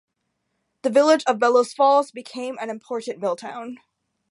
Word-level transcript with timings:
The 0.81 0.89
village 0.89 1.23
of 1.27 1.37
Bellows 1.37 1.73
Falls 1.73 2.09
became 2.09 2.57
an 2.59 2.71
important 2.71 3.19
mill 3.19 3.35
town. 3.35 3.77